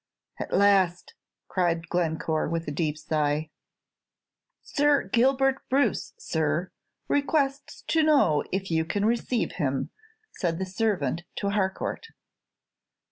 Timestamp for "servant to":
10.65-11.51